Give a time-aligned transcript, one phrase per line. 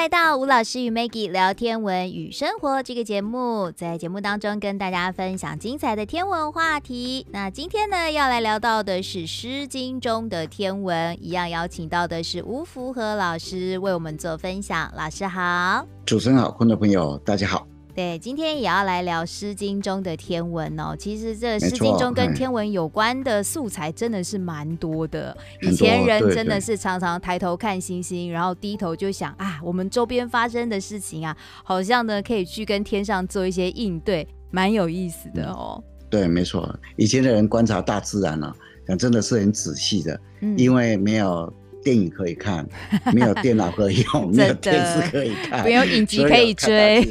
[0.00, 7.26] 来到吴老师与 Maggie 聊天文与生活这个节目，在节目当中跟大家分享精彩的天文话题。
[7.32, 14.90] 那今天呢，要来聊到的是《诗经》中的天文，一样邀请到的是吴福和老师为我们做分享。
[14.96, 17.66] 老师好，主持人好，观众朋友大家好。
[17.94, 20.94] 对，今天也要来聊《诗经》中的天文哦。
[20.98, 25.36] 其实这《诗经》中跟天文有关的素材真的是蛮多的。
[25.62, 35.82] 以前人真的是常常抬头看星星，然后低头就想啊，我们周边发生的事情啊，好像呢可以去跟天上做一些应对，蛮有意思的哦。
[36.08, 38.52] 对，没错，以前的人观察大自然呢，
[38.88, 41.52] 啊，真的是很仔细的，嗯，因为没有。
[41.82, 42.66] 电影可以看，
[43.12, 47.06] 没有电脑可以用， 没有电视可以看，没有影集可以追。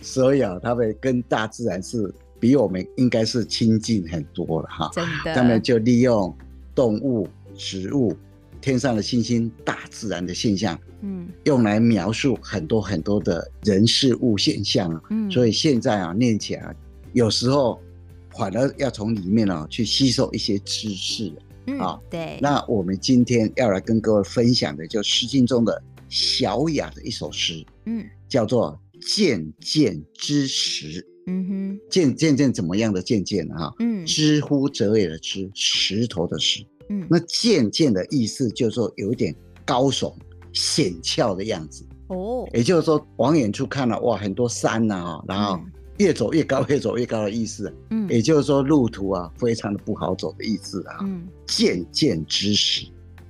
[0.00, 4.90] 所以 啊，他们跟大自然是比我们应该是亲近很多了哈。
[4.94, 6.34] 真的，他们就利用
[6.74, 8.16] 动物、植物、
[8.60, 15.00] 天上的星星、大自然的现象，嗯，用来描述很多很多的人事物现象。
[15.10, 16.74] 嗯，所以现在啊，念起来
[17.12, 17.78] 有时候
[18.36, 21.32] 反而要从里面啊去吸收一些知识。
[21.66, 22.38] 嗯，好，对。
[22.40, 28.78] 那我们今天要来跟各位分享的，就《诗经》中的小雅的一首诗，嗯，叫做
[29.14, 31.00] 《渐渐之石》。
[31.26, 33.72] 嗯哼，渐渐渐怎么样的渐渐啊？
[33.78, 36.64] 嗯，之乎者也的知，石头的石。
[36.90, 40.14] 嗯，那渐渐的意思就是说有一点高耸、
[40.52, 41.86] 险峭的样子。
[42.08, 45.58] 哦，也就是说往远处看了，哇，很多山呐，啊，然后。
[45.98, 47.72] 越走越高，越走越高的意思。
[47.90, 50.98] 嗯，也就是说路途啊，非常的不好走的意思啊。
[51.02, 52.86] 嗯，渐渐之石，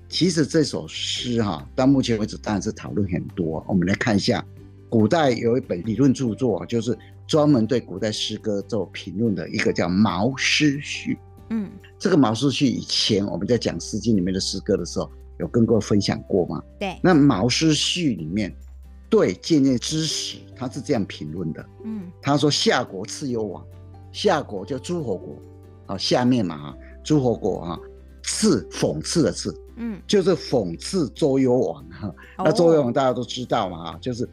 [0.08, 3.64] 其实这首诗哈、啊，到目前为止当然是讨论很多。
[3.68, 4.44] 我们来看一下，
[4.88, 11.14] 古代有一本理论著作，就是专门对古代诗歌做评论的一个叫《毛诗序》。
[11.50, 16.62] 嗯，这个《毛诗序》以前我们在讲《诗经》里面的诗歌的时候，有跟各位分享过吗？
[16.80, 16.96] 对。
[17.02, 18.54] 那《毛诗序》里面。
[19.14, 21.64] 对渐渐之石，他是这样评论的。
[21.84, 23.64] 嗯，他说：“夏国次幽王，
[24.10, 25.36] 夏国就诸侯国，
[25.86, 27.78] 啊，下面嘛哈，诸侯国啊，
[28.24, 32.12] 次讽刺的次，嗯，就是讽刺周幽王哈。
[32.38, 34.28] 那周幽王大家都知道嘛哈，就是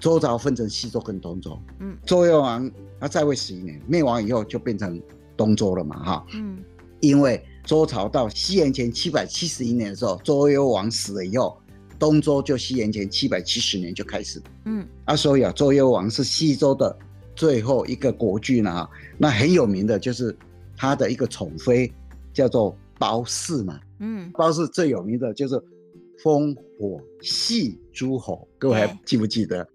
[0.00, 1.56] 周朝分成西周跟东周。
[1.78, 2.68] 嗯，周幽王
[2.98, 5.00] 他在位十一年，灭亡以后就变成
[5.36, 6.26] 东周了嘛哈。
[6.34, 6.58] 嗯，
[6.98, 11.56] 因为周朝到西元前七百七十一年的时候，周幽王死了以后。
[11.98, 16.96] 东周就西元前七百七十年就开始，嗯，啊，所以啊，周幽王是西周的
[17.34, 18.90] 最后一个国君了啊。
[19.18, 20.36] 那很有名的就是
[20.76, 21.92] 他的一个宠妃
[22.32, 25.54] 叫做褒姒嘛，嗯，褒姒最有名的就是
[26.22, 29.66] 烽火戏诸侯，各位还记不记得？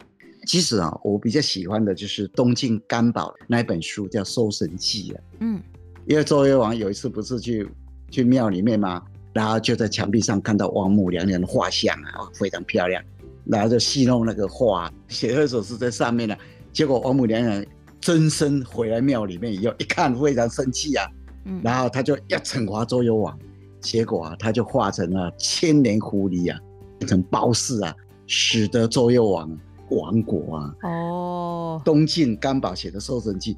[0.47, 5.61] 其实啊，我比较喜欢的就是东晋干宝那一本书叫《搜神记》啊，嗯，
[6.07, 7.67] 因为周幽王有一次不是去
[8.09, 9.03] 去庙里面吗？
[9.33, 13.03] 然后就在墙壁上看到王母娘娘的画像啊，非常漂亮。
[13.45, 16.35] 然后就戏弄那个画，写了一首诗在上面呢。
[16.71, 17.65] 结果王母娘娘
[17.99, 21.07] 真身回来庙里面以后，一看非常生气啊。
[21.45, 21.59] 嗯。
[21.63, 23.37] 然后他就要惩罚周幽王，
[23.81, 26.59] 结果啊，他就化成了千年狐狸啊，
[26.99, 27.95] 变成褒姒啊，
[28.27, 29.57] 使得周幽王
[29.89, 30.75] 亡国啊。
[30.83, 31.81] 哦。
[31.83, 33.55] 东晋干宝写的《搜神记》，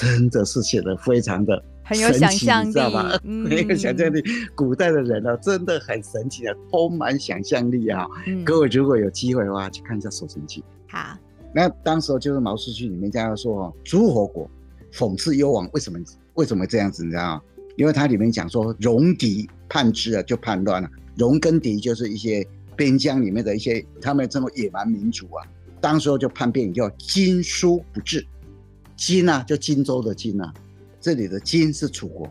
[0.00, 1.62] 真的是写的非常的。
[1.86, 3.18] 很有想象力，你知道吗？
[3.22, 4.20] 嗯、 很有想象力。
[4.56, 8.04] 古代的人呢、啊，真的很神奇的，充满想象力啊！
[8.26, 10.60] 嗯、各位如果有机会的话，去看一下《搜神记》。
[10.92, 11.16] 好，
[11.54, 14.50] 那当时就是《毛诗序》里面这样说哦，诸侯国
[14.92, 15.98] 讽刺幽王为什么
[16.34, 17.04] 为什么这样子？
[17.04, 17.42] 你知道吗？
[17.76, 20.90] 因为它里面讲说，戎狄叛之啊，就叛乱了。
[21.16, 22.44] 戎跟狄就是一些
[22.74, 25.46] 边疆里面的一些他们这种野蛮民族啊，
[25.80, 28.26] 当时候就叛变以后，晋叔不治。
[28.96, 30.52] 金啊，就荆州的金啊。
[31.06, 32.28] 这里的金是楚国，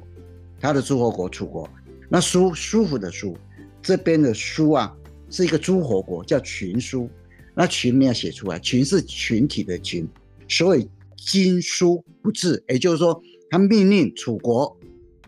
[0.60, 1.66] 他的诸侯国楚国。
[2.10, 3.34] 那舒舒服的舒，
[3.82, 4.94] 这边的舒啊，
[5.30, 7.10] 是一个诸侯国，叫群舒。
[7.56, 10.06] 那群没有写出来，群是群体的群，
[10.50, 13.18] 所以金舒不治，也就是说，
[13.50, 14.78] 他命令楚国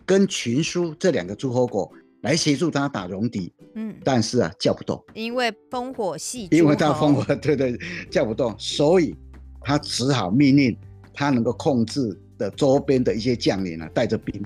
[0.04, 1.90] 跟群舒这两个诸侯国
[2.20, 3.50] 来协助他打戎狄。
[3.76, 7.78] 嗯，但是啊，叫不动，因为烽火戏，因为他烽火，对对，
[8.10, 9.16] 叫不动，所以
[9.62, 10.76] 他只好命令
[11.14, 12.14] 他能够控制。
[12.38, 14.40] 的周边的一些将领啊，带着兵，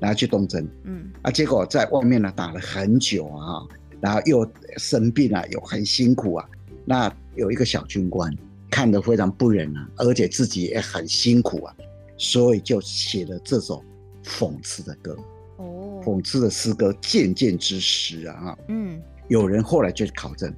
[0.00, 3.62] 然后去东征，嗯，啊，结果在外面呢打了很久啊，
[4.00, 4.46] 然后又
[4.76, 6.44] 生病啊，又很辛苦啊。
[6.84, 8.30] 那有一个小军官
[8.70, 11.74] 看得非常不忍啊，而且自己也很辛苦啊，
[12.16, 13.82] 所以就写了这首
[14.24, 15.16] 讽刺的歌，
[15.56, 20.52] 哦，讽刺的诗歌《渐渐之时》啊，嗯，有人后来就考证，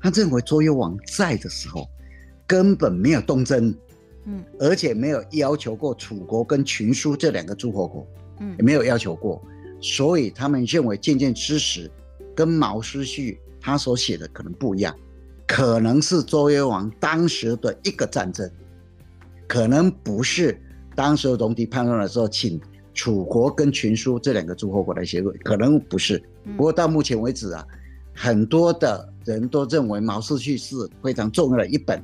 [0.00, 1.88] 他认为周幽王在的时候
[2.46, 3.74] 根本没有东征。
[4.24, 8.06] 嗯，而且没有要求过楚国跟群书这两个诸侯国，
[8.40, 9.42] 嗯，也没有要求过，
[9.80, 11.90] 所以他们认为渐渐之石
[12.34, 14.94] 跟毛诗序他所写的可能不一样，
[15.46, 18.50] 可能是周幽王当时的一个战争，
[19.48, 20.60] 可能不是
[20.94, 22.60] 当时龙体叛乱的时候请
[22.92, 26.22] 楚国跟群书这两个诸侯国来协助，可能不是。
[26.56, 27.66] 不过到目前为止啊，
[28.14, 32.02] 很多的人都认为《毛思序》是非常重要的一本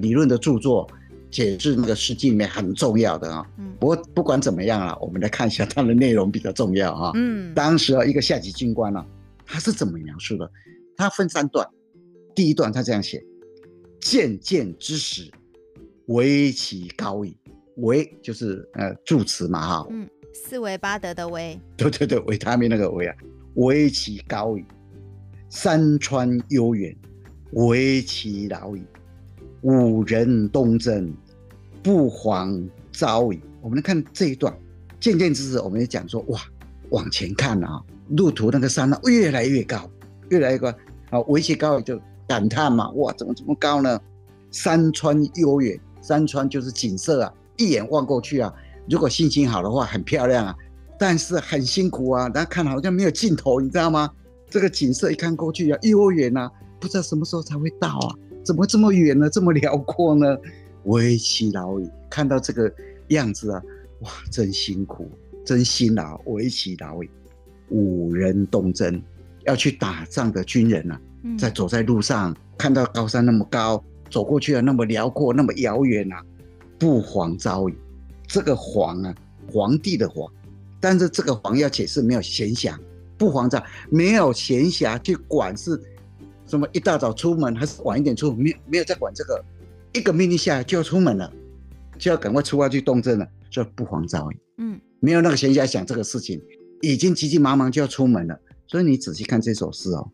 [0.00, 0.86] 理论的著作，
[1.30, 3.46] 解释那个《史记》里面很重要的啊。
[3.78, 7.12] 不过不管怎么样啊，我们来看一下它的内容比较重要啊。
[7.14, 9.06] 嗯，当时啊一个下级军官呢、啊，
[9.46, 10.50] 他是怎么描述的？
[10.96, 11.66] 他分三段。
[12.34, 13.22] 第一段他这样写
[14.00, 15.30] ：“渐渐之时，
[16.06, 17.36] 为其高矣。
[17.76, 19.86] 维就是呃助词嘛哈。
[19.90, 21.58] 嗯，四维八德的维。
[21.76, 23.16] 对对对，维他命那个维啊，
[23.54, 24.64] 为其高矣。
[25.48, 26.94] 山川悠远，
[27.52, 28.82] 为其老矣。
[29.62, 31.12] 五人东征，
[31.82, 33.40] 不遑昭矣。
[33.60, 34.54] 我们来看这一段，
[34.98, 36.40] 见见之时，我们也讲说哇，
[36.90, 39.90] 往前看啊，路途那个山、啊、越来越高，
[40.28, 40.68] 越来越高
[41.10, 42.00] 啊，维其高矣就。
[42.28, 44.00] 感叹嘛，哇，怎么这么高呢？
[44.52, 48.54] 山川悠远，山川就是景色啊，一眼望过去啊，
[48.88, 50.54] 如果心情好的话，很漂亮啊，
[50.96, 54.08] 但是很辛苦啊，大家看好像没有尽头，你知道吗？
[54.48, 56.48] 这个景色一看过去啊，悠远啊，
[56.78, 58.14] 不知道什么时候才会到啊，
[58.44, 59.28] 怎么这么远呢？
[59.28, 60.36] 这么辽阔呢？
[60.84, 62.72] 为其劳矣，看到这个
[63.08, 63.62] 样子啊，
[64.00, 65.10] 哇，真辛苦，
[65.44, 67.10] 真辛劳，为其劳矣。
[67.68, 69.00] 五人东征，
[69.44, 71.00] 要去打仗的军人啊。
[71.38, 76.24] 在走在路上，看到高山那么高，走过去啊，那么辽阔，那么遥远啊，
[76.78, 77.74] 不遑昭矣。
[78.26, 79.14] 这个遑啊，
[79.52, 80.30] 皇帝的遑，
[80.80, 82.74] 但是这个遑要解释没有闲暇，
[83.18, 85.78] 不遑昭，没有闲暇去管是
[86.50, 89.42] 什么一大早出门还是晚一点出门，没有没有在管这个，
[89.92, 91.32] 一个命令下来就要出门了，
[91.96, 94.36] 就要赶快出发去东征了，所以不遑昭矣。
[94.58, 96.42] 嗯，没有那个闲暇想这个事情，
[96.82, 98.36] 已经急急忙忙就要出门了。
[98.66, 100.10] 所以你仔细看这首诗哦。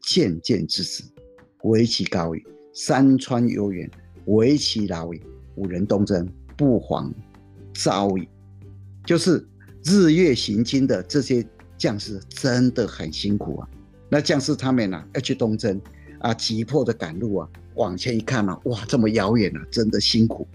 [0.00, 1.02] 渐渐之时，
[1.64, 2.38] 维其高矣；
[2.72, 3.90] 山川悠远，
[4.26, 5.20] 维其老矣。
[5.56, 7.12] 五人东征，不遑
[7.74, 8.28] 昭矣。
[9.04, 9.44] 就是
[9.84, 11.44] 日月行经的这些
[11.76, 13.68] 将士真的很辛苦啊。
[14.08, 15.80] 那将士他们呢、啊，要去东征
[16.20, 20.46] 啊，急迫的赶路啊，往前一看啊，哇，这么遥远啊，真的辛苦。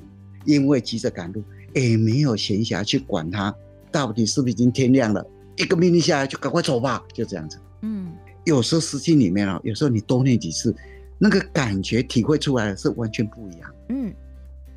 [0.45, 1.43] 因为急着赶路，
[1.73, 3.53] 也没有闲暇去管他
[3.91, 5.25] 到底是不是已经天亮了。
[5.57, 7.57] 一个命令下来，就赶快走吧，就这样子。
[7.81, 8.11] 嗯。
[8.43, 10.75] 有时候诗经里面啊，有时候你多念几次，
[11.19, 13.71] 那个感觉体会出来的是完全不一样。
[13.89, 14.11] 嗯，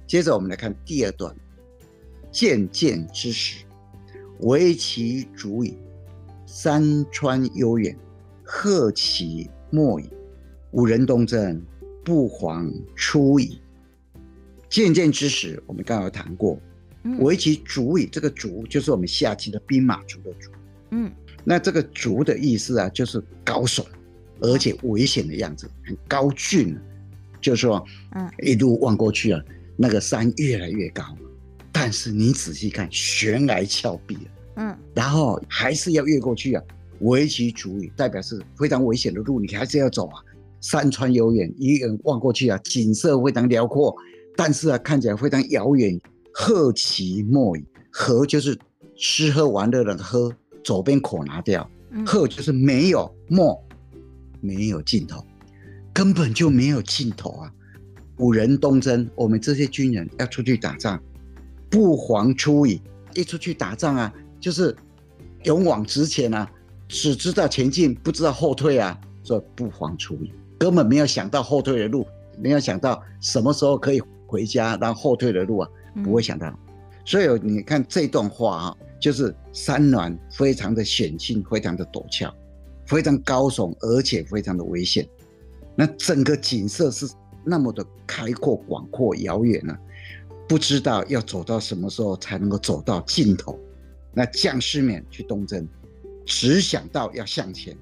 [0.06, 1.34] 接着我们来看第二段，
[2.30, 3.64] 渐渐之时，
[4.40, 5.78] 维其足矣。
[6.44, 7.96] 山川悠远，
[8.44, 10.08] 赫其莫矣。
[10.72, 11.60] 五人东征，
[12.04, 13.60] 不遑出矣。
[14.68, 16.60] 见见之时，我们刚刚有谈过，
[17.20, 18.06] 围其足矣。
[18.06, 20.50] 这个足就是我们下棋的兵马俎的足。
[20.90, 21.10] 嗯。
[21.46, 23.84] 那这个“足”的意思啊，就是高耸，
[24.40, 26.74] 而且危险的样子，很高峻。
[27.38, 29.38] 就是说，嗯，一路望过去啊，
[29.76, 31.04] 那个山越来越高，
[31.70, 36.62] 但是你仔细看，悬崖峭壁啊，嗯，然后还是要越过去啊，
[37.00, 40.22] 维其主矣，代表是非常危险的路，你还是要走啊。
[40.60, 43.94] 山川悠远，一眼望过去啊，景色非常辽阔，
[44.36, 46.00] 但是啊，看起来非常遥远。
[46.32, 48.58] 赫其莫矣，赫就是
[48.96, 50.34] 吃喝玩乐的喝。
[50.64, 51.70] 左边口拿掉，
[52.06, 53.62] 赫就是没有，莫
[54.40, 55.22] 没有尽头，
[55.92, 57.52] 根本就没有尽头啊！
[58.16, 60.98] 五人东征，我们这些军人要出去打仗，
[61.68, 62.80] 不遑出矣。
[63.14, 64.74] 一出去打仗啊，就是
[65.42, 66.50] 勇往直前啊，
[66.88, 70.32] 只知道前进，不知道后退啊，所以不妨出矣。
[70.58, 72.06] 根本没有想到后退的路，
[72.38, 75.68] 没有想到什么时候可以回家，然后后退的路啊，
[76.02, 76.52] 不会想到。
[77.04, 78.76] 所以你看这段话啊。
[79.00, 82.34] 就是山峦非常的险峻，非常的陡峭，
[82.86, 85.06] 非常高耸，而且非常的危险。
[85.74, 87.06] 那整个景色是
[87.44, 89.76] 那么的开阔、广阔、遥远呢，
[90.48, 93.58] 不知道要走到什么时候才能够走到尽头。
[94.14, 95.68] 那将士们去东征，
[96.26, 97.76] 只想到要向前，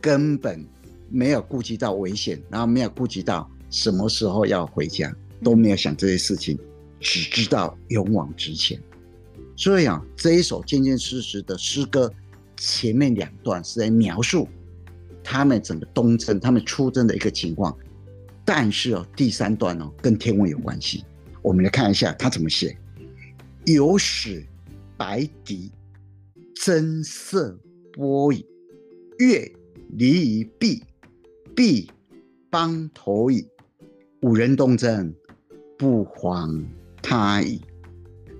[0.00, 0.64] 根本
[1.10, 6.58] 没有顾及到危险，然后没有顾及到什么时候要回家，都没有想这些事情，
[7.00, 8.80] 只知道勇往直前。
[9.56, 12.12] 所以啊，这一首《见见之时》的诗歌，
[12.56, 14.48] 前面两段是在描述
[15.22, 17.76] 他们整个东征、他们出征的一个情况，
[18.44, 21.04] 但是哦，第三段哦，跟天文有关系。
[21.40, 22.76] 我们来看一下他怎么写：
[23.66, 24.44] 有使
[24.96, 25.70] 白狄，
[26.56, 27.56] 增色
[27.94, 28.44] 波矣。
[29.18, 29.50] 月
[29.90, 30.82] 离于弊，
[31.54, 31.88] 弊
[32.50, 33.46] 邦投矣。
[34.22, 35.14] 五人东征，
[35.78, 36.64] 不遑
[37.00, 37.60] 他矣。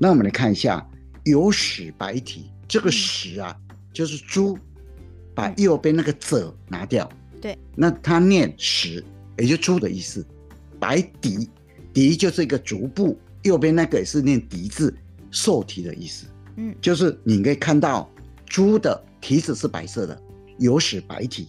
[0.00, 0.84] 那我们来看一下。
[1.24, 3.56] 有史白体，这个史啊，
[3.94, 4.58] 就是猪，
[5.34, 7.10] 把右边那个者拿掉。
[7.40, 9.02] 对，那他念史，
[9.38, 10.22] 也就猪的意思。
[10.78, 11.48] 白狄，
[11.94, 14.94] 狄就是一个足部，右边那个也是念狄字，
[15.30, 16.26] 受体的意思。
[16.56, 18.12] 嗯，就是你可以看到
[18.54, 20.16] 猪的蹄子是白色的，
[20.58, 21.48] 有屎白蹄，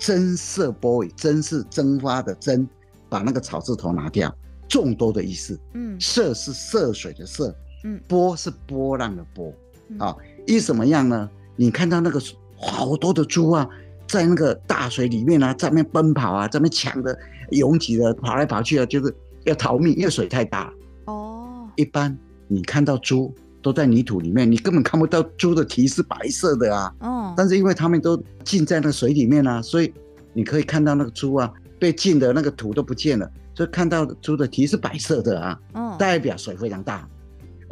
[0.00, 2.68] 真色波尾，增是蒸发的蒸，
[3.08, 4.36] 把那个草字头拿掉，
[4.68, 5.56] 众多的意思。
[5.74, 7.54] 嗯，色是色水的色，
[7.84, 9.54] 嗯，波是波浪的波。
[10.00, 11.30] 啊，意思怎么样呢？
[11.54, 12.20] 你看到那个
[12.56, 13.68] 好多的猪啊，
[14.08, 17.16] 在那个大水里面啊，在那边奔跑啊，在那边抢的、
[17.50, 19.14] 拥挤的跑来跑去啊，就是
[19.44, 20.74] 要逃命，因为水太大。
[21.04, 26.94] 哦，一般你看到猪都在泥土里面，你根本看不到猪的蹄是白色的啊。
[27.00, 29.92] 哦，但是因为它们都浸在那水里面啊，所以
[30.32, 35.58] 你可以看到那个猪啊，被浸的那个土都不见了，所以看到猪的蹄是白色的啊。
[35.74, 37.08] 哦，代表水非常大。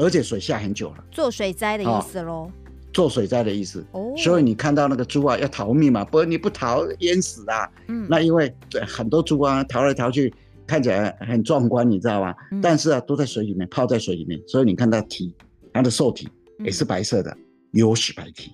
[0.01, 2.49] 而且水下很久了，做水灾的意思喽。
[2.93, 3.85] 做水灾的意思。
[3.91, 4.15] 哦。
[4.17, 7.69] 所以你看到那个猪啊，要逃命嘛，不然你不逃淹死啊。
[7.89, 8.07] 嗯。
[8.09, 8.55] 那因为
[8.87, 10.33] 很多猪啊逃来逃去，
[10.69, 12.33] 看起来很壮观，你知道吧？
[12.53, 12.61] 嗯。
[12.61, 15.35] 但是啊，都在水里面，泡在水里面，所以你看到蹄，
[15.73, 16.29] 它的受体
[16.65, 17.37] 也是白色的，
[17.73, 18.53] 有史白蹄，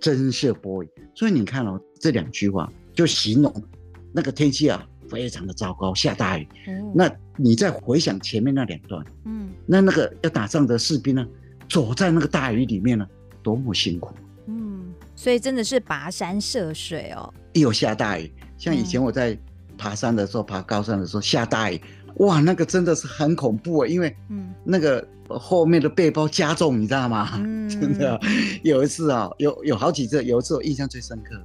[0.00, 0.88] 增色波尾。
[1.14, 3.64] 所以你看哦，这两句话就形容
[4.12, 4.86] 那个天气啊。
[5.08, 6.48] 非常的糟糕，下大雨。
[6.66, 11.24] 嗯，那你再回想前面那两段，嗯，那那个要打仗的士兵呢，
[11.68, 13.06] 走在那个大雨里面呢，
[13.40, 14.12] 多么辛苦。
[14.48, 17.32] 嗯，所以真的是跋山涉水哦。
[17.52, 19.38] 一有下大雨，像以前我在
[19.78, 21.80] 爬山的时候，嗯、爬高山的时候下大雨，
[22.16, 27.30] 哇，那个真的是很恐怖啊，因为嗯，那个后面的背包加重，你知道吗？
[27.36, 28.18] 嗯， 真的。
[28.62, 31.40] 有一次啊，有有好几次，有一次我印象最深刻，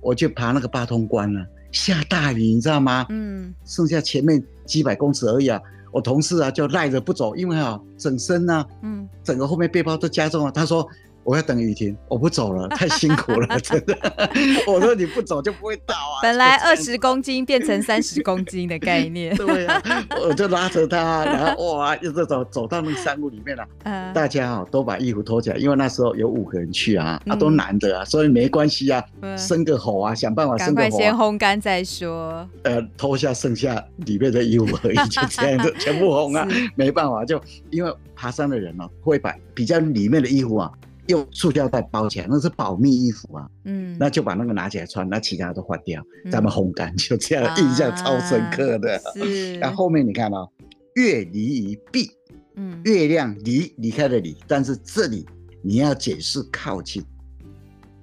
[0.00, 1.44] 我去爬那个八通关了。
[1.72, 3.06] 下大雨，你知道吗？
[3.10, 5.60] 嗯，剩下前面几百公尺而已啊。
[5.92, 10.52] 我同事啊就赖着不走，因为啊整身啊，嗯，整个后面背包都加重了。
[10.52, 10.86] 他说。
[11.22, 13.96] 我要等雨停，我不走了， 太辛苦了， 真的。
[14.66, 16.22] 我说你不走就不会倒啊。
[16.22, 19.36] 本来二十公斤变成三十公斤的概念。
[19.36, 19.82] 对啊，
[20.22, 23.64] 我就拉着他，然后哇，一直走走到那个山谷里面了。
[23.84, 24.12] 嗯。
[24.12, 29.04] 大家啊都把衣服脱起来，因为那时候有五个人去啊，啊都男的啊，所以没关系啊，
[29.36, 30.88] 生个火啊，想办法生个火。
[30.88, 32.48] 赶快先烘干再说。
[32.62, 40.70] 呃，脱下剩下里面的衣服而已，就这样子全部烘啊，没办法，就因为爬山的人呢会把比较里面的衣服啊。
[41.10, 43.46] 用塑料袋包起来，那是保密衣服啊。
[43.64, 48.98] 嗯，那就把那个拿起来穿，那其他都换掉，咱们烘干，就这样，印象超深刻的。
[49.14, 49.58] 是。
[49.60, 50.46] 那后后面你看啊
[50.94, 52.10] 月离于毕，
[52.56, 55.26] 嗯，月亮离离开了你，但是这里
[55.62, 57.04] 你要解释靠近，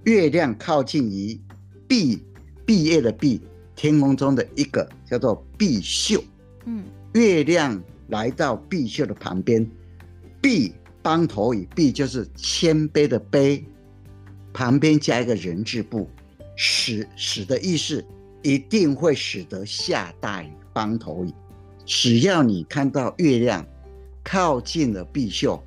[0.03, 1.39] 月亮靠近于
[1.87, 2.23] 毕，
[2.65, 3.41] 毕业的毕，
[3.75, 6.23] 天空中的一个叫做毕宿。
[6.65, 6.83] 嗯，
[7.13, 9.65] 月亮来到毕宿的旁边，
[10.41, 10.73] 毕。
[11.07, 13.63] 邦头以毕就是谦卑的卑，
[14.51, 16.09] 旁边加一个人字部，
[16.57, 18.03] 使使的意思
[18.43, 20.51] 一定会使得下大雨。
[20.73, 21.33] 邦头以，
[21.85, 23.65] 只要你看到月亮
[24.21, 25.63] 靠近了碧秀，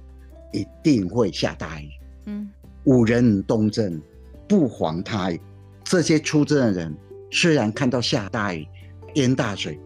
[0.53, 1.89] 一定会下大雨。
[2.27, 2.47] 嗯，
[2.85, 3.99] 五人东征，
[4.47, 5.41] 不遑他矣。
[5.85, 6.95] 这些出征的人
[7.31, 8.69] 虽然看到下大雨、
[9.15, 9.81] 淹大水，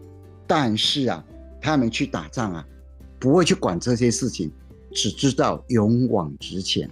[0.45, 1.25] 但是啊，
[1.61, 2.67] 他们去打仗啊，
[3.17, 4.51] 不会去管这些事情。
[4.95, 6.89] 只知道勇往直前，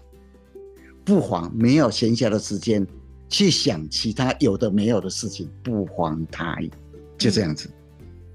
[1.05, 2.85] 不妨没有闲暇的时间
[3.29, 6.69] 去想其他有的没有的事情，不妨他意，
[7.17, 7.69] 就这样子。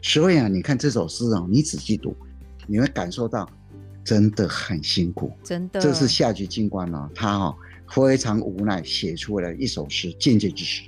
[0.01, 2.17] 所以啊，你看这首诗哦，你仔细读，
[2.67, 3.47] 你会感受到
[4.03, 5.79] 真的很辛苦，真的。
[5.79, 7.55] 这是下级军官呢，他哈
[7.91, 10.85] 非常无奈写出了一首诗，渐渐之时，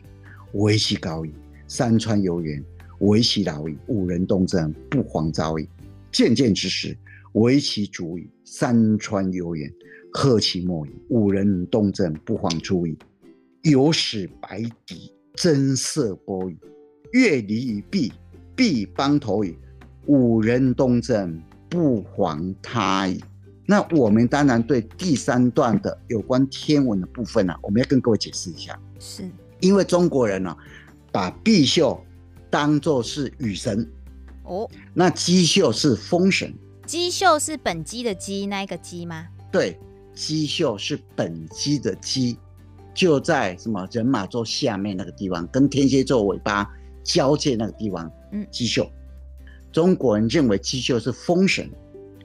[0.54, 1.34] 危其高矣，
[1.68, 2.64] 山川悠远，
[3.00, 5.68] 危其老矣，五人东征，不遑朝矣。
[6.10, 6.96] 渐渐之时。
[7.32, 9.72] 危其足矣，山川悠远，
[10.12, 10.90] 贺其莫矣。
[11.08, 12.98] 五人东征，不妨出矣。
[13.62, 16.56] 有始白蹄，增色波矣。
[17.12, 18.12] 月离于毕，
[18.56, 19.56] 毕邦头矣。
[20.06, 23.22] 五人东征，不妨他矣。
[23.66, 28.76] 那我们当然对第三段的有关天文的部分呢、啊，我们要跟各位解释一下。
[28.98, 29.22] 是，
[29.60, 30.56] 因为中国人呢、啊，
[31.12, 32.00] 把毕宿
[32.50, 33.88] 当作是雨神，
[34.42, 36.52] 哦，那姬宿是风神。
[36.90, 39.28] 鸡宿是本鸡的鸡，那一个鸡吗？
[39.52, 39.78] 对，
[40.12, 42.36] 鸡宿是本鸡的鸡，
[42.92, 46.68] 就在什么人马座下面那个地方，跟天蝎座尾巴
[47.04, 48.10] 交界那个地方。
[48.32, 48.90] 嗯，鸡宿，
[49.70, 51.70] 中国人认为鸡宿是风神，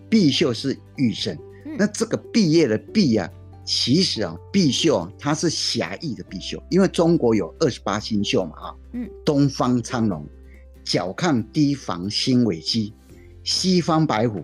[0.09, 1.37] 毕宿是玉神。
[1.67, 3.29] 嗯、那这个毕业的毕啊，
[3.63, 8.75] 其实啊，毕宿啊，它是狭义的毕宿，因为中国有二十八星宿嘛啊。
[8.93, 10.27] 嗯，东方苍龙，
[10.83, 12.91] 角亢低房星尾鸡，
[13.43, 14.43] 西方白虎。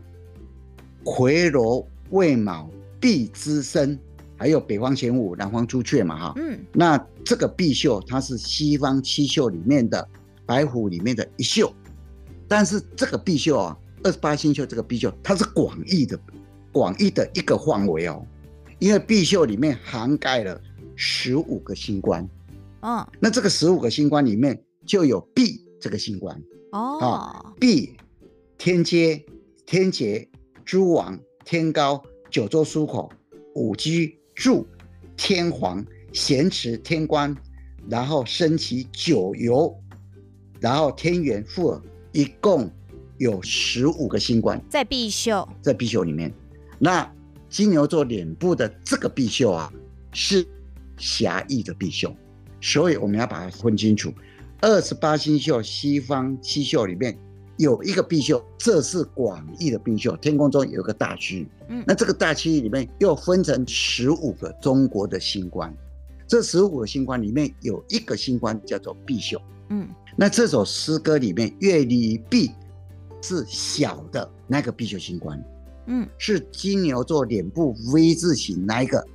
[1.03, 3.97] 魁罗未卯毕之身，
[4.37, 10.07] 还有北方玄武、南方朱雀嘛哈，嗯，那这个毕宿它是西方七宿里面的
[10.45, 11.71] 白虎里面的一宿，
[12.47, 16.19] 但是这个必秀啊，二十八星宿这个必秀，它是广义的，
[16.71, 18.25] 广义的一个范围哦，
[18.79, 20.59] 因为必秀里面涵盖了
[20.95, 22.27] 十五个星官。
[22.81, 26.35] 嗯，那这个十五个星官里面就有弼这个星官
[26.71, 27.95] 哦，啊，弼、
[28.57, 29.23] 天阶、
[29.65, 30.27] 天劫、
[30.71, 33.11] 诸王、天高、九州出口、
[33.55, 34.65] 五居、柱、
[35.17, 37.35] 天皇、咸池、天官，
[37.89, 39.77] 然后生其九游，
[40.61, 41.81] 然后天元、富尔，
[42.13, 42.71] 一共
[43.17, 46.33] 有十五个星官在必秀，在必秀里面，
[46.79, 47.05] 那
[47.49, 49.69] 金牛座脸部的这个必秀啊，
[50.13, 50.47] 是
[50.95, 52.15] 狭义的必秀。
[52.61, 54.09] 所以我们要把它分清楚，
[54.61, 57.19] 二十八星宿西方七宿里面
[57.61, 60.17] 有一个必秀，这是广义的必秀。
[60.17, 61.41] 天空中有一个大区。
[61.41, 65.71] 域，嗯，那这个大区域里面又分成十五个中国的星官，
[66.27, 69.39] 这十五个星官里面有一个星官叫做必秀，
[69.69, 69.87] 嗯，
[70.17, 72.49] 那这首诗歌里面月里弼
[73.21, 75.39] 是小的那个必秀星官，
[75.85, 79.05] 嗯，是金牛座脸部 V 字形那一个，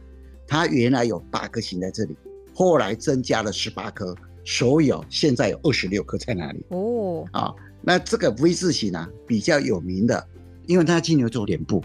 [0.46, 2.16] 它原来有八颗星在这里。
[2.54, 6.64] 后来增加了十八颗，所以哦，现在有二十六颗在那里？
[6.70, 7.52] 哦，啊，
[7.86, 10.26] 那这个 V 字形啊，比较有名的，
[10.66, 11.80] 因为它金牛座脸部，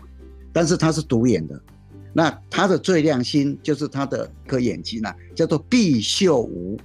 [0.51, 1.62] 但是它是独眼的，
[2.12, 6.75] 那它的最亮星就是它的颗眼睛啊，叫做碧秀五，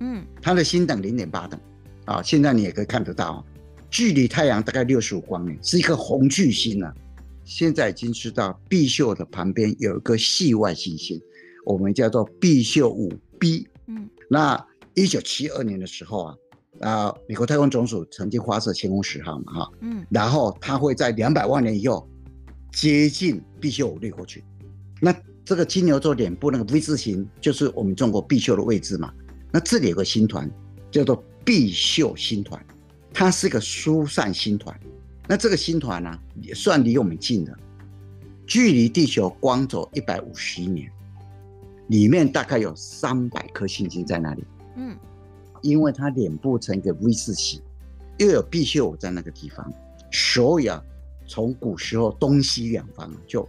[0.00, 1.60] 嗯，它的星等零点八等，
[2.04, 3.46] 啊，现在你也可以看得到，
[3.88, 6.92] 距离太阳大概六十五光年，是一颗红巨星啊。
[7.44, 11.20] 现在已经知道碧秀的旁边有一个系外行星，
[11.64, 13.12] 我们叫做碧秀五。
[13.38, 16.34] B，嗯，那一九七二年的时候啊，
[16.80, 22.08] 啊，美国太空总署曾经发射天宫十号嘛，哈，嗯，然后它会在两百万年以后
[22.72, 24.44] 接近弼宿五掠过去。
[25.00, 25.14] 那
[25.44, 29.12] 这个金牛座脸部那个 V 字形，就是我们中国弼宿的位置嘛。
[29.52, 30.50] 那这里有个星团
[30.90, 32.64] 叫做弼宿星团，
[33.12, 34.78] 它是一个疏散星团。
[35.28, 37.56] 那这个星团呢，也算离我们近的，
[38.46, 40.90] 距离地球光走一百五十一年。
[41.88, 44.44] 里面大概有三百颗星星在那里，
[44.76, 44.96] 嗯，
[45.64, 47.58] 因为他脸部呈一个 V 字形，
[48.18, 49.72] 又有弼宿在那个地方，
[50.12, 50.80] 所以啊，
[51.26, 53.48] 从古时候东西两方就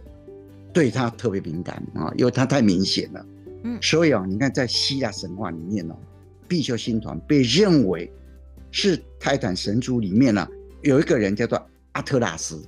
[0.72, 3.26] 对他特别敏感啊，因为他太明显了，
[3.64, 5.94] 嗯，所以啊，你看在希腊神话里面哦，
[6.48, 8.10] 弼宿星团被认为
[8.70, 10.48] 是泰坦神族里面呢
[10.82, 11.60] 有一个人叫做
[11.92, 12.62] 阿特拉斯，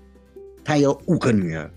[0.62, 1.70] 他有五个女儿，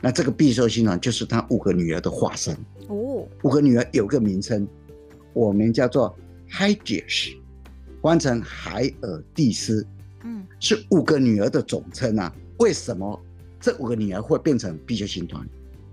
[0.00, 2.56] 那这个必修星团就是他五个女儿的化身。
[2.88, 4.66] 哦，五个女儿有个名称，
[5.34, 6.16] 我们叫做
[8.02, 9.86] 翻成海尔蒂斯，
[10.24, 12.34] 嗯，是五个女儿的总称啊。
[12.58, 13.18] 为什么
[13.60, 15.46] 这五个女儿会变成必修星团？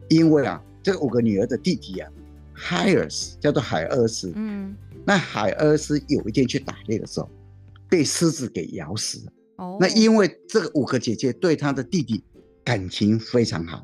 [0.09, 2.09] 因为啊，这五个女儿的弟弟啊
[2.55, 7.29] ，Hyers 叫做海尔斯，嗯，那海尔斯有一天去打猎的时候，
[7.89, 9.31] 被狮子给咬死了。
[9.57, 12.23] 哦，那因为这个五个姐姐对她的弟弟
[12.63, 13.81] 感情非常好。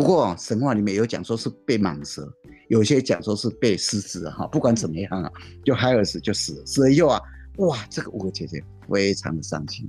[0.00, 2.26] 不过神话里面有讲说是被蟒蛇，
[2.68, 5.30] 有些讲说是被狮子哈，不管怎么样啊，
[5.62, 6.64] 就海尔斯就死了。
[6.64, 7.20] 死了以后啊，
[7.58, 9.86] 哇，这个五个姐姐非常的伤心，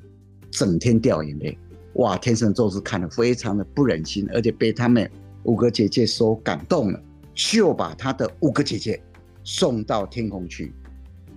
[0.52, 1.58] 整天掉眼泪。
[1.94, 5.10] 哇，天神宙斯看了非常的不忍心，而且被他们
[5.44, 7.02] 五个姐姐所感动了，
[7.34, 9.02] 就把他的五个姐姐
[9.46, 10.74] 送到天空去，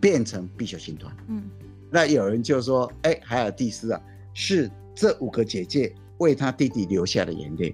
[0.01, 1.17] 变成弼宿星团。
[1.29, 1.45] 嗯，
[1.93, 4.01] 那有人就说，哎、欸，海尔蒂斯啊，
[4.33, 7.73] 是这五个姐姐为他弟弟流下的眼泪。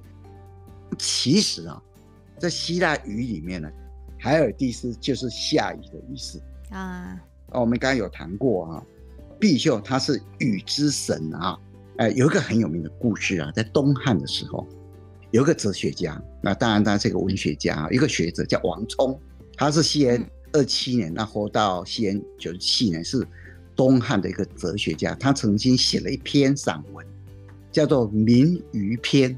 [0.98, 1.80] 其实啊，
[2.38, 3.70] 在希腊语里面呢，
[4.18, 7.18] 海尔蒂斯就是下雨的意思啊。
[7.52, 8.82] 我们刚刚有谈过啊，
[9.38, 11.58] 毕秀他是雨之神啊。
[11.96, 14.66] 哎，有一个很有名的故事啊，在东汉的时候，
[15.32, 19.20] 有一个哲学家，那当然他是一个文学家，一个学者叫王充，
[19.56, 23.26] 他是西元二七年，那活到西元九十七年，是
[23.76, 25.14] 东汉的一个哲学家。
[25.16, 27.06] 他曾经写了一篇散文，
[27.70, 29.30] 叫做《明雨篇》。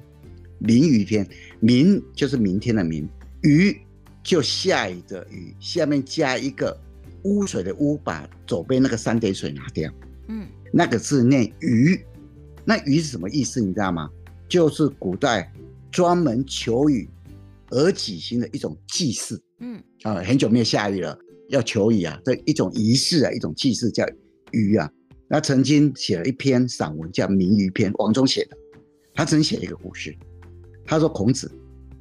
[0.64, 1.28] 明雨天，
[1.60, 3.08] 明就是明天的明，
[3.42, 3.76] 雨
[4.22, 6.78] 就下雨的雨，下面加一个
[7.24, 9.92] 污水的污，把左边那个三点水拿掉，
[10.28, 12.00] 嗯，那个字念雨，
[12.64, 13.60] 那雨是什么意思？
[13.60, 14.08] 你知道吗？
[14.48, 15.52] 就是古代
[15.90, 17.08] 专门求雨
[17.70, 24.06] 而举行的一种祭祀，嗯，啊，很久没有下雨了，要求雨啊，这一种仪式啊，一种祭祀叫
[24.52, 24.88] 雨啊。
[25.26, 28.56] 那曾经写了一篇散文叫《明雨篇》，王中写的，
[29.14, 30.14] 他曾经写了一个故事。
[30.84, 31.50] 他说：“孔子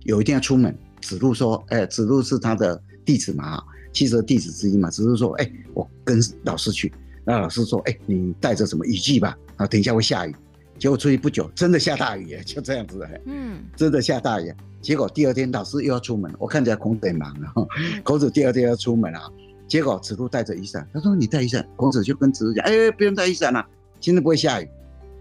[0.04, 3.62] 有一天要出门，子路说：‘哎，子路是他的弟子嘛，
[3.94, 6.92] 七十二弟子之一嘛。’子路说：‘哎，我跟老师去。’
[7.24, 9.38] 那老师说：‘哎，你带着什么雨具吧？
[9.58, 10.36] 啊，等一下会下雨。’
[10.80, 13.08] 结果出去不久，真的下大雨， 就这样子。
[13.26, 14.52] 嗯，真的下大雨。
[14.82, 17.54] 结果第二天老师又要出门，我看起来孔子很忙啊。
[18.04, 19.30] 孔子第二天要出门啊，
[19.68, 23.64] 结果子路带着雨伞，他说：‘你带雨伞。’孔子就跟子路讲：‘哎，不用带雨伞了，
[24.00, 24.68] 今天不会下雨。’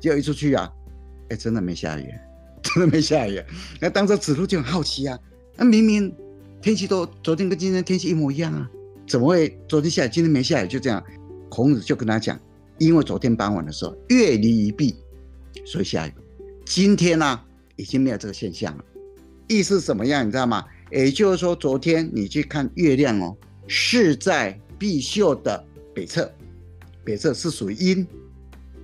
[0.00, 0.66] 结果一出去啊，
[1.28, 2.10] 哎，真的没下雨，
[2.74, 3.42] 真的没下雨。
[3.80, 5.18] 那当时子路就很好奇啊，
[5.56, 6.14] 那明明
[6.62, 8.70] 天气都昨天跟今天天气一模一样啊，
[9.06, 10.68] 怎么会昨天下雨，今天没下雨？
[10.68, 11.02] 就这样，
[11.48, 12.38] 孔子就跟他讲，
[12.78, 14.94] 因为昨天傍晚的时候月离于弊，
[15.64, 16.12] 所以下雨。
[16.64, 17.40] 今天呢、
[17.76, 18.84] 已经没有这个现象了。
[19.48, 20.26] 意思是什么样？
[20.26, 20.64] 你知道吗？
[20.92, 26.30] 也就是说，昨天你去看月亮哦，是在貔貅的北侧，
[27.04, 28.06] 北侧是属于阴，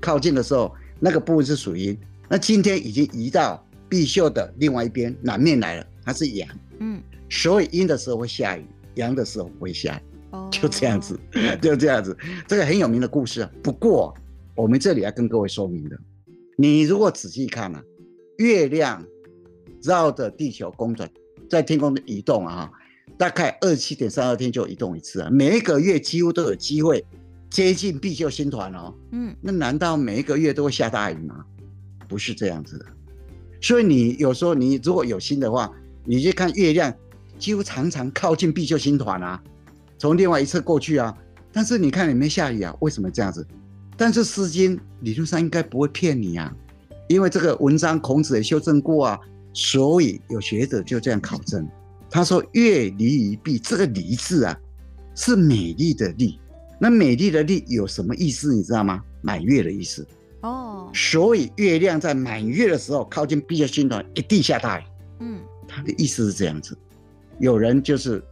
[0.01, 1.99] 靠近的时候那个部分是属于阴。
[2.29, 6.49] 那今天已经移到貔貅的另外一边南面来了，它是阳。
[6.81, 10.03] 嗯，所以阴的时候会下雨，阳的时候不会下雨。
[10.31, 11.19] 哦，就这样子，
[11.63, 13.51] 就这样子，这个很有名的故事啊。
[13.63, 14.15] 不过
[14.55, 15.99] 我们这里要跟各位说明的，
[16.57, 17.83] 你如果仔细看啊，
[18.39, 19.05] 月亮
[19.83, 21.11] 绕着地球公转。
[21.49, 22.69] 在天空的移动啊，
[23.17, 27.07] 大概二十七点三二天就移动一次啊，每一个月几乎都有机会
[27.49, 28.93] 接近碧秀星团哦。
[29.13, 31.45] 嗯，那难道每一个月都会下大雨吗？
[32.09, 32.87] 不是这样子的。
[33.61, 35.73] 所以你有时候你如果有心的话，
[36.05, 36.93] 你去看月亮，
[37.39, 39.43] 几乎常常靠近貔貅星团啊，
[39.99, 41.17] 从另外一侧过去啊。
[41.53, 43.47] 但是你看里面下雨啊，为什么这样子？
[43.97, 46.55] 但是《诗经》理论上应该不会骗你啊，
[47.09, 49.19] 因为这个文章孔子也修正过啊。
[49.55, 51.67] 所以有学者就这样考证，
[52.11, 54.55] 他说“月离于弊”，这个“离”字啊，
[55.15, 56.39] 是美丽的“丽”。
[56.79, 58.55] 那美丽的“丽”有什么意思？
[58.55, 59.03] 你知道吗？
[59.23, 60.07] 满月的意思。
[60.47, 60.91] 哦。
[60.95, 64.85] 所以月亮在满月的时候靠近貔貅星团，一定下大雨。
[65.21, 65.41] 嗯。
[65.69, 66.77] 他的意思是这样子。
[67.39, 68.23] 有人就是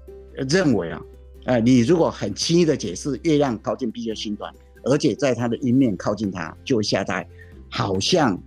[0.49, 1.03] 认为啊，
[1.45, 4.53] 呃，你如果很轻易的解释月亮靠近貔貅星团，
[4.85, 7.27] 而且在它的阴面靠近它，就会下大雨，
[7.69, 8.41] 好像。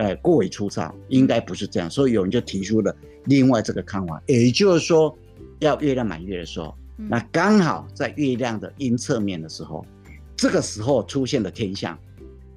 [0.00, 5.12] 呃，过于粗糙，应该不是这样，所以有人就提出了另外这个看法，也就是说，
[5.58, 9.84] 要月亮满月的时候，嗯、那刚好在月亮的阴侧面的时候，
[10.36, 11.98] 这个时候出现的天象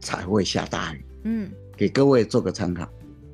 [0.02, 1.06] 才会下大雨。
[1.24, 2.84] 嗯，给各位做个参考，《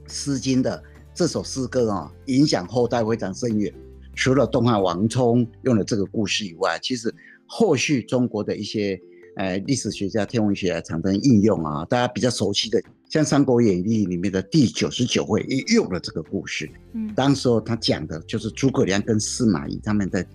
[0.08, 3.74] 诗经》的这首诗歌啊、哦，影响后代非常深远。
[4.14, 7.14] 除了东汉王充用了这个故事以外，其实
[7.46, 9.00] 后续中国的一些。
[9.40, 16.68] 呃，历史学家、天文学家常常应用啊，大家比较熟悉的，像《三国演义》里面的第九十九回也用了这个故事。
[16.94, 20.26] 嗯，当时候他讲的就是诸葛亮跟司马懿他们在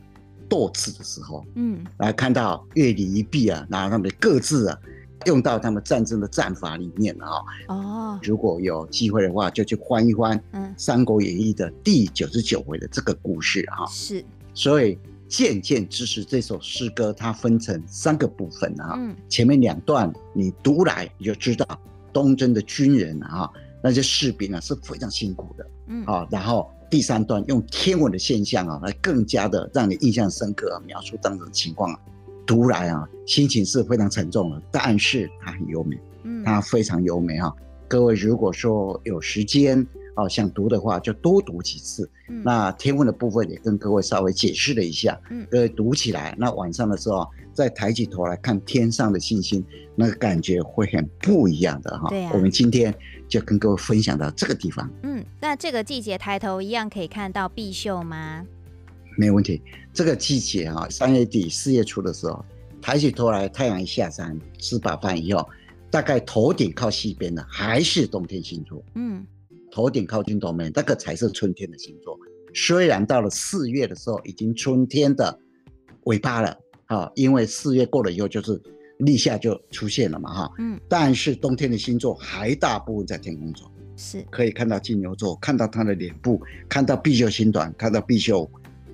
[0.49, 4.79] 斗智的时候，嗯，来看到月离于弊啊，然后他们各自啊
[5.27, 7.29] 用到他们战争的战法里面啊。
[7.69, 13.87] 哦，如果有机会的话，就去翻一翻《嗯三国演义》的第九十九回的这个故事啊。
[13.87, 14.99] 是，所以。
[15.29, 18.97] 渐渐支持这首诗歌，它分成三个部分啊。
[18.99, 21.67] 嗯、前面两段你读来你就知道，
[22.13, 23.51] 东征的军人啊，
[23.83, 25.67] 那些士兵啊是非常辛苦的。
[25.87, 31.99] 嗯，啊，然后第三段用天文的现象啊，来更加的让你印象深刻，描述当时的情况啊，
[32.47, 37.55] 读来啊心情是非常沉重的，但是它很优美，嗯，它非常优美哈、啊。
[37.89, 39.87] 各位如果说有时间。
[40.15, 42.07] 哦，想读的话就多读几次。
[42.29, 45.19] 嗯、那天文的部分也跟各位稍微解释了一下。
[45.31, 49.65] 嗯，各位读起来，那晚上的时候再抬起头来看天上的星星，
[49.97, 52.11] 那个感觉会很不一样的哈。
[52.11, 52.31] 对啊。
[52.35, 52.95] 我们今天
[53.27, 54.87] 就跟各位分享到这个地方。
[55.03, 58.45] 嗯，那这个季节抬头一样可以看到碧秀吗？
[59.17, 59.61] 没有问题。
[59.93, 62.45] 这个季节啊，三月底四月初的时候，
[62.81, 65.49] 抬起头来，太阳一下山，吃饱饭以后，
[65.91, 68.83] 大概头顶靠西边的还是冬天星座。
[68.95, 69.27] 嗯。
[69.71, 72.15] 头顶靠近东边，那个才是春天的星座。
[72.53, 75.39] 虽然到了四月的时候，已经春天的
[76.05, 78.61] 尾巴了，啊，因为四月过了以后，就是
[78.99, 80.79] 立夏就出现了嘛，哈，嗯。
[80.91, 88.47] 但是冬天的星座还大部分在天空中，是可以看到金牛座，看到他的脸部，看到貔貅星团，看到貔貅，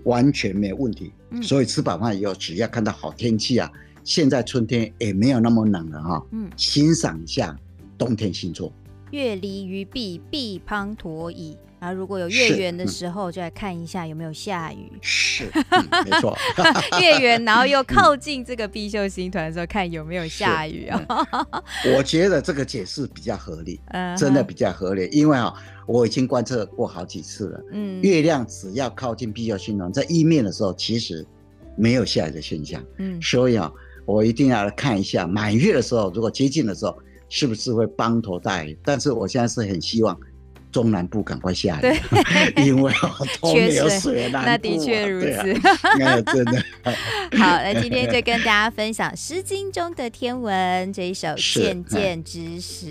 [0.04, 1.12] 完全没有问题。
[1.30, 1.42] 嗯。
[1.42, 3.70] 所以吃饱饭以后，只要看到好天气啊，
[4.04, 7.58] 现在春天也没有那么冷了，哈，嗯，欣赏一下
[7.96, 8.72] 冬天星座。
[9.10, 11.56] 月离于弊，弊滂沱矣。
[11.80, 14.90] 然后如果有月圆的时候，就来看一下有没有下雨。
[15.00, 16.36] 是，嗯、没错。
[17.00, 21.94] 月圆，然后又靠近这个貔貅星团的时候，看有没有下雨啊、嗯？
[21.96, 23.80] 我觉得这个解释比较合理，
[24.16, 25.08] 真的比较合理。
[25.12, 25.52] 因为啊，
[25.86, 27.60] 我已经观测过好几次了。
[27.72, 31.26] 嗯，月亮只要靠近貔貅星团，在一面的时候，其实
[31.76, 32.82] 没有下雨的现象。
[32.98, 33.70] 嗯，所以啊，
[34.04, 36.98] 我一定要来看一下满月的时候，如果接近的时候。
[37.30, 38.74] 是不是会滂沱大雨？
[38.82, 40.18] 但是我现在是很希望
[40.70, 42.92] 中南部赶快下雨，对 因为
[43.40, 44.42] 都没有水、 啊。
[44.44, 45.60] 那的确如此，
[45.98, 46.64] 那真的。
[47.38, 52.86] 好，那今天就跟大家分享《诗经》中的天文这一首《渐渐之时》。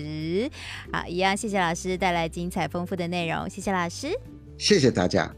[0.92, 4.08] 好，一样，谢谢老师带来精彩丰富的内容，谢谢老师，
[4.56, 5.32] 谢谢大家。